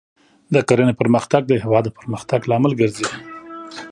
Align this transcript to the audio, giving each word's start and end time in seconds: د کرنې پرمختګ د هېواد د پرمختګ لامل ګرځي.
د 0.53 0.55
کرنې 0.67 0.93
پرمختګ 1.01 1.41
د 1.47 1.53
هېواد 1.63 1.83
د 1.85 1.89
پرمختګ 1.99 2.39
لامل 2.51 2.73
ګرځي. 2.81 3.07